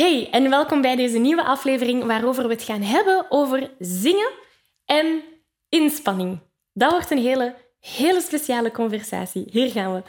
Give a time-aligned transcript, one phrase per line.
[0.00, 4.30] Hey en welkom bij deze nieuwe aflevering waarover we het gaan hebben over zingen
[4.84, 5.22] en
[5.68, 6.38] inspanning.
[6.72, 9.44] Dat wordt een hele, hele speciale conversatie.
[9.50, 10.02] Hier gaan we.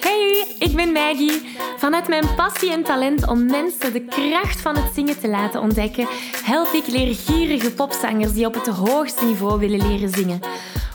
[0.00, 1.56] Hey, ik ben Maggie.
[1.76, 6.06] Vanuit mijn passie en talent om mensen de kracht van het zingen te laten ontdekken,
[6.44, 10.40] help ik leergierige popzangers die op het hoogste niveau willen leren zingen.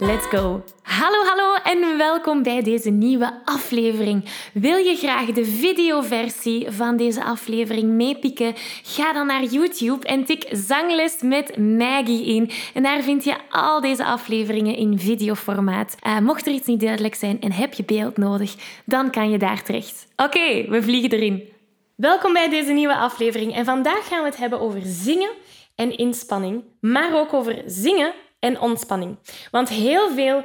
[0.00, 0.62] Let's go!
[0.82, 4.24] Hallo, hallo en welkom bij deze nieuwe aflevering.
[4.52, 8.52] Wil je graag de videoversie van deze aflevering meepikken?
[8.82, 12.50] Ga dan naar YouTube en tik Zangles met Maggie in.
[12.74, 15.96] En daar vind je al deze afleveringen in videoformaat.
[16.06, 19.38] Uh, mocht er iets niet duidelijk zijn en heb je beeld nodig, dan kan je
[19.38, 20.06] daar terecht.
[20.16, 21.52] Oké, we vliegen erin.
[21.96, 25.30] Welkom bij deze nieuwe aflevering en vandaag gaan we het hebben over zingen
[25.74, 29.16] en inspanning, maar ook over zingen en ontspanning.
[29.50, 30.42] Want heel veel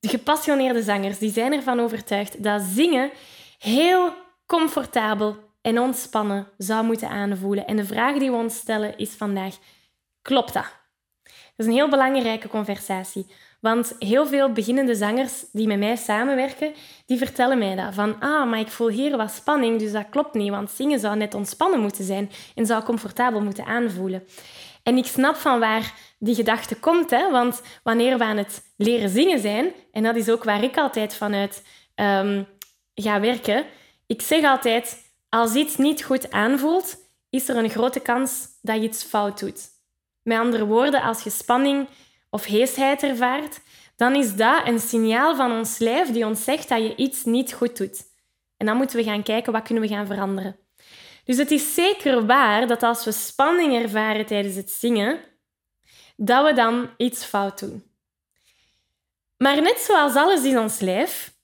[0.00, 3.10] gepassioneerde zangers die zijn ervan overtuigd dat zingen
[3.58, 4.12] heel
[4.46, 7.66] comfortabel en ontspannen zou moeten aanvoelen.
[7.66, 9.56] En de vraag die we ons stellen is vandaag,
[10.22, 10.78] klopt dat?
[11.22, 13.26] Dat is een heel belangrijke conversatie.
[13.60, 16.72] Want heel veel beginnende zangers die met mij samenwerken,
[17.06, 17.94] die vertellen mij dat.
[17.94, 20.50] Van, ah, maar ik voel hier wat spanning, dus dat klopt niet.
[20.50, 24.22] Want zingen zou net ontspannen moeten zijn en zou comfortabel moeten aanvoelen.
[24.90, 27.30] En ik snap van waar die gedachte komt, hè?
[27.30, 31.14] want wanneer we aan het leren zingen zijn, en dat is ook waar ik altijd
[31.14, 31.62] vanuit
[31.94, 32.46] um,
[32.94, 33.64] ga werken,
[34.06, 36.96] ik zeg altijd, als iets niet goed aanvoelt,
[37.28, 39.68] is er een grote kans dat je iets fout doet.
[40.22, 41.88] Met andere woorden, als je spanning
[42.30, 43.60] of heesheid ervaart,
[43.96, 47.52] dan is dat een signaal van ons lijf die ons zegt dat je iets niet
[47.52, 48.02] goed doet.
[48.56, 50.56] En dan moeten we gaan kijken wat kunnen we gaan veranderen.
[51.30, 55.20] Dus het is zeker waar dat als we spanning ervaren tijdens het zingen,
[56.16, 57.84] dat we dan iets fout doen.
[59.36, 61.34] Maar net zoals alles in ons lijf,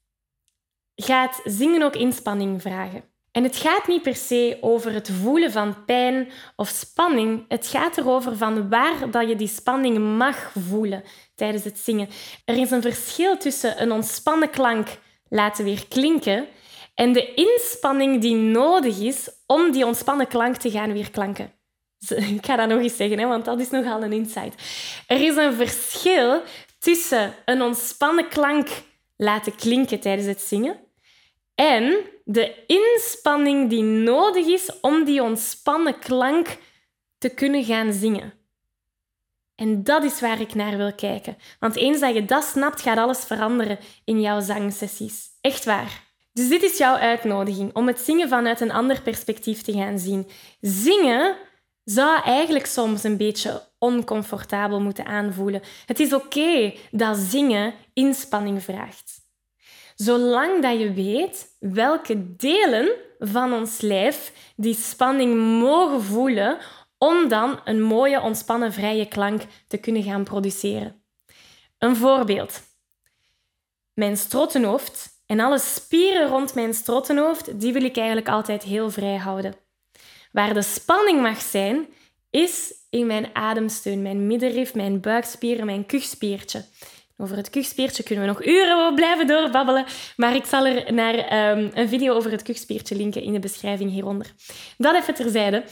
[0.94, 3.04] gaat zingen ook inspanning vragen.
[3.32, 7.44] En het gaat niet per se over het voelen van pijn of spanning.
[7.48, 11.04] Het gaat erover van waar dat je die spanning mag voelen
[11.34, 12.08] tijdens het zingen.
[12.44, 14.88] Er is een verschil tussen een ontspannen klank
[15.28, 16.46] laten weer klinken
[16.96, 21.52] en de inspanning die nodig is om die ontspannen klank te gaan weer klanken.
[22.36, 24.62] Ik ga dat nog eens zeggen, hè, want dat is nogal een insight.
[25.06, 26.42] Er is een verschil
[26.78, 28.68] tussen een ontspannen klank
[29.16, 30.78] laten klinken tijdens het zingen
[31.54, 36.56] en de inspanning die nodig is om die ontspannen klank
[37.18, 38.32] te kunnen gaan zingen.
[39.54, 41.36] En dat is waar ik naar wil kijken.
[41.60, 45.28] Want eens dat je dat snapt, gaat alles veranderen in jouw zangsessies.
[45.40, 46.05] Echt waar.
[46.36, 50.28] Dus dit is jouw uitnodiging om het zingen vanuit een ander perspectief te gaan zien.
[50.60, 51.36] Zingen
[51.84, 55.62] zou eigenlijk soms een beetje oncomfortabel moeten aanvoelen.
[55.86, 59.12] Het is oké dat zingen inspanning vraagt.
[59.94, 62.88] Zolang dat je weet welke delen
[63.18, 66.58] van ons lijf die spanning mogen voelen
[66.98, 71.02] om dan een mooie, ontspannen, vrije klank te kunnen gaan produceren.
[71.78, 72.62] Een voorbeeld.
[73.94, 79.16] Mijn strottenhoofd en alle spieren rond mijn strottenhoofd, die wil ik eigenlijk altijd heel vrij
[79.16, 79.54] houden.
[80.32, 81.86] Waar de spanning mag zijn,
[82.30, 86.64] is in mijn ademsteun, mijn middenrif, mijn buikspieren, mijn kuchspiertje.
[87.16, 89.84] Over het kuchspiertje kunnen we nog uren blijven doorbabbelen,
[90.16, 91.14] maar ik zal er naar
[91.56, 94.26] um, een video over het kuchspiertje linken in de beschrijving hieronder.
[94.78, 95.64] Dat even terzijde.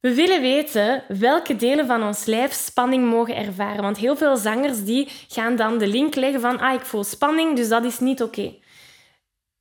[0.00, 4.84] We willen weten welke delen van ons lijf spanning mogen ervaren, want heel veel zangers
[4.84, 8.22] die gaan dan de link leggen van ah, ik voel spanning, dus dat is niet
[8.22, 8.54] oké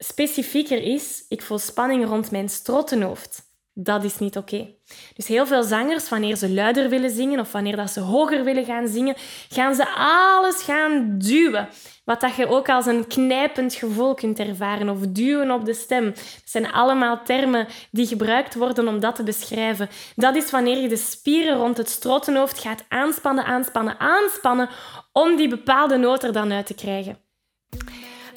[0.03, 3.49] specifieker is, ik voel spanning rond mijn strottenhoofd.
[3.73, 4.75] Dat is niet oké.
[5.13, 8.65] Dus heel veel zangers, wanneer ze luider willen zingen of wanneer dat ze hoger willen
[8.65, 9.15] gaan zingen,
[9.49, 11.69] gaan ze alles gaan duwen.
[12.05, 16.05] Wat dat je ook als een knijpend gevoel kunt ervaren of duwen op de stem.
[16.05, 19.89] Dat zijn allemaal termen die gebruikt worden om dat te beschrijven.
[20.15, 24.69] Dat is wanneer je de spieren rond het strottenhoofd gaat aanspannen, aanspannen, aanspannen
[25.11, 27.30] om die bepaalde noot er dan uit te krijgen.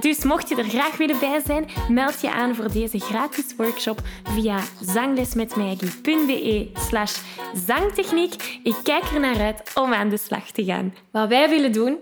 [0.00, 4.00] Dus mocht je er graag willen bij zijn, meld je aan voor deze gratis workshop
[4.22, 7.18] via zanglesmetmaggie.be slash
[7.66, 8.60] zangtechniek.
[8.62, 10.94] Ik kijk er naar uit om aan de slag te gaan.
[11.12, 11.98] Wat wij willen doen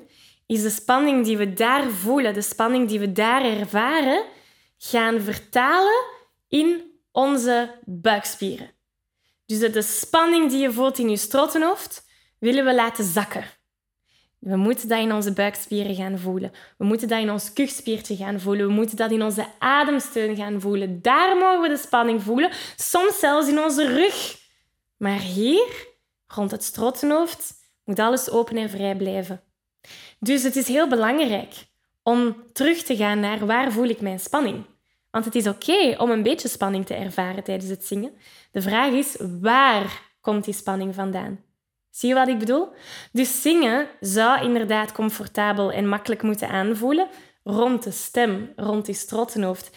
[0.46, 4.24] is de spanning die we daar voelen, de spanning die we daar ervaren,
[4.78, 6.04] gaan vertalen
[6.48, 6.82] in
[7.12, 8.70] onze buikspieren.
[9.46, 12.06] Dus de spanning die je voelt in je strottenhoofd,
[12.38, 13.44] willen we laten zakken.
[14.40, 16.52] We moeten dat in onze buikspieren gaan voelen.
[16.78, 18.66] We moeten dat in ons kuchspiertje gaan voelen.
[18.66, 21.02] We moeten dat in onze ademsteun gaan voelen.
[21.02, 22.50] Daar mogen we de spanning voelen.
[22.76, 24.38] Soms zelfs in onze rug.
[24.96, 25.86] Maar hier,
[26.26, 27.52] rond het strottenhoofd,
[27.84, 29.42] moet alles open en vrij blijven.
[30.18, 31.54] Dus het is heel belangrijk
[32.02, 34.64] om terug te gaan naar waar voel ik mijn spanning.
[35.10, 38.12] Want het is oké om een beetje spanning te ervaren tijdens het zingen.
[38.50, 41.44] De vraag is, waar komt die spanning vandaan?
[41.90, 42.68] Zie je wat ik bedoel?
[43.12, 47.08] Dus zingen zou inderdaad comfortabel en makkelijk moeten aanvoelen
[47.44, 49.70] rond de stem, rond die strottenhoofd.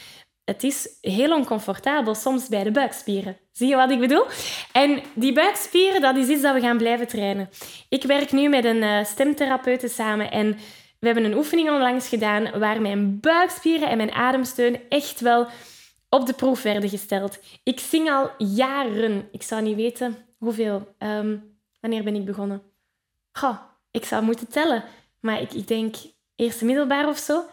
[0.43, 3.37] Het is heel oncomfortabel soms bij de buikspieren.
[3.51, 4.25] Zie je wat ik bedoel?
[4.71, 7.49] En die buikspieren, dat is iets dat we gaan blijven trainen.
[7.89, 10.57] Ik werk nu met een uh, stemtherapeute samen en
[10.99, 15.47] we hebben een oefening onlangs gedaan waar mijn buikspieren en mijn ademsteun echt wel
[16.09, 17.39] op de proef werden gesteld.
[17.63, 19.27] Ik zing al jaren.
[19.31, 20.95] Ik zou niet weten hoeveel.
[20.97, 21.35] Ehm,
[21.83, 22.63] wanneer ben ik begonnen?
[23.91, 24.83] Ik zou moeten tellen.
[25.19, 25.95] Maar ik, ik denk
[26.35, 27.45] eerste middelbaar of zo.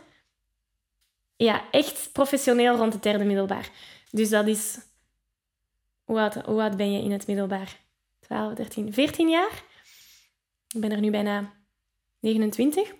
[1.37, 3.71] Ja, echt professioneel rond het derde middelbaar.
[4.11, 4.79] Dus dat is...
[6.05, 7.79] Hoe oud, hoe oud ben je in het middelbaar?
[8.21, 9.62] 12, 13, 14 jaar?
[10.69, 11.53] Ik ben er nu bijna
[12.21, 12.94] 29.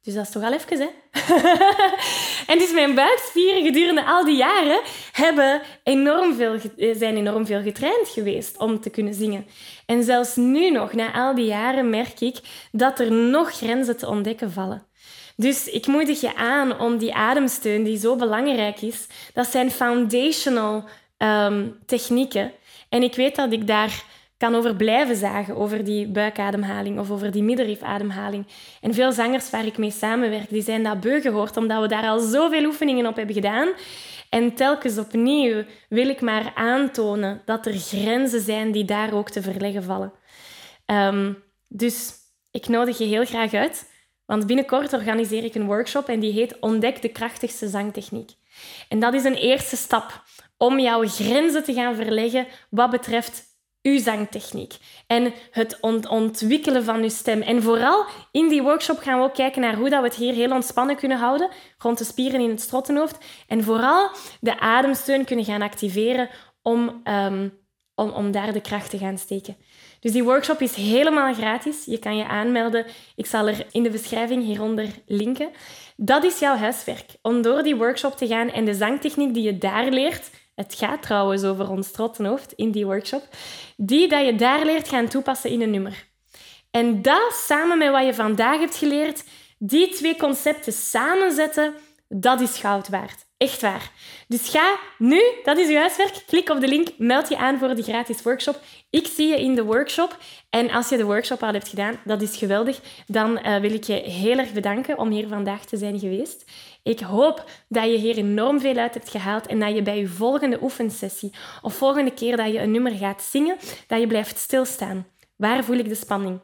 [0.00, 0.90] Dus dat is toch al even, hè?
[2.46, 4.80] en dus mijn buikspieren gedurende al die jaren
[5.12, 9.46] hebben enorm veel, eh, zijn enorm veel getraind geweest om te kunnen zingen.
[9.86, 12.36] En zelfs nu nog, na al die jaren, merk ik
[12.72, 14.86] dat er nog grenzen te ontdekken vallen.
[15.36, 20.84] Dus ik moedig je aan om die ademsteun, die zo belangrijk is, dat zijn foundational
[21.18, 22.52] um, technieken.
[22.88, 24.04] En ik weet dat ik daar
[24.36, 28.46] kan over blijven zagen, over die buikademhaling of over die middenrifademhaling.
[28.80, 32.08] En veel zangers waar ik mee samenwerk, die zijn dat beu gehoord, omdat we daar
[32.08, 33.68] al zoveel oefeningen op hebben gedaan.
[34.30, 39.42] En telkens opnieuw wil ik maar aantonen dat er grenzen zijn die daar ook te
[39.42, 40.12] verleggen vallen.
[40.86, 42.14] Um, dus
[42.50, 43.90] ik nodig je heel graag uit,
[44.26, 48.30] want binnenkort organiseer ik een workshop en die heet Ontdek de krachtigste zangtechniek.
[48.88, 50.22] En dat is een eerste stap
[50.56, 53.55] om jouw grenzen te gaan verleggen wat betreft
[53.86, 54.74] uw zangtechniek
[55.06, 57.42] en het ontwikkelen van uw stem.
[57.42, 60.34] En vooral in die workshop gaan we ook kijken naar hoe dat we het hier
[60.34, 63.18] heel ontspannen kunnen houden, rond de spieren in het strottenhoofd.
[63.46, 66.28] En vooral de ademsteun kunnen gaan activeren
[66.62, 67.58] om, um,
[67.94, 69.56] om, om daar de kracht te gaan steken.
[70.00, 71.84] Dus die workshop is helemaal gratis.
[71.84, 72.86] Je kan je aanmelden.
[73.16, 75.50] Ik zal er in de beschrijving hieronder linken.
[75.96, 77.06] Dat is jouw huiswerk.
[77.22, 81.02] Om door die workshop te gaan en de zangtechniek die je daar leert het gaat
[81.02, 83.28] trouwens over ons trottenhoofd in die workshop.
[83.76, 86.06] Die dat je daar leert gaan toepassen in een nummer.
[86.70, 89.24] En dat samen met wat je vandaag hebt geleerd,
[89.58, 91.74] die twee concepten samenzetten,
[92.08, 93.25] dat is goud waard.
[93.36, 93.92] Echt waar.
[94.28, 97.74] Dus ga nu, dat is je huiswerk, klik op de link, meld je aan voor
[97.74, 98.60] de gratis workshop.
[98.90, 100.18] Ik zie je in de workshop.
[100.50, 102.80] En als je de workshop al hebt gedaan, dat is geweldig.
[103.06, 106.50] Dan uh, wil ik je heel erg bedanken om hier vandaag te zijn geweest.
[106.82, 110.08] Ik hoop dat je hier enorm veel uit hebt gehaald en dat je bij je
[110.08, 115.06] volgende oefensessie of volgende keer dat je een nummer gaat zingen, dat je blijft stilstaan.
[115.36, 116.40] Waar voel ik de spanning?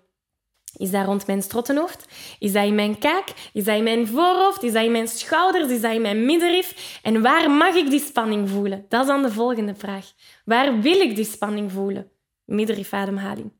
[0.77, 2.07] Is dat rond mijn strottenhoofd?
[2.39, 3.29] Is dat in mijn kaak?
[3.53, 4.63] Is dat in mijn voorhoofd?
[4.63, 5.71] Is dat in mijn schouders?
[5.71, 6.99] Is dat in mijn middenrif?
[7.03, 8.85] En waar mag ik die spanning voelen?
[8.89, 10.13] Dat is dan de volgende vraag.
[10.45, 12.11] Waar wil ik die spanning voelen?
[12.45, 13.53] Middenrifademhaling.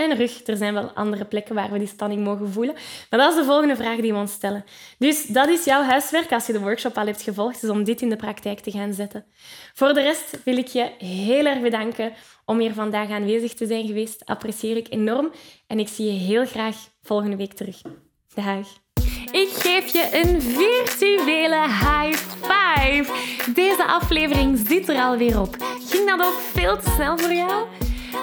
[0.00, 0.46] En rug.
[0.46, 2.74] Er zijn wel andere plekken waar we die spanning mogen voelen.
[3.10, 4.64] Maar dat is de volgende vraag die we ons stellen.
[4.98, 8.00] Dus dat is jouw huiswerk als je de workshop al hebt gevolgd, is om dit
[8.02, 9.24] in de praktijk te gaan zetten.
[9.74, 12.12] Voor de rest wil ik je heel erg bedanken
[12.44, 14.22] om hier vandaag aanwezig te zijn geweest.
[14.24, 15.32] Apprecieer ik enorm.
[15.66, 17.80] En ik zie je heel graag volgende week terug.
[18.34, 18.66] Dag.
[19.32, 23.12] Ik geef je een virtuele high five.
[23.54, 25.56] Deze aflevering zit er alweer op.
[25.88, 27.66] Ging dat ook veel te snel voor jou?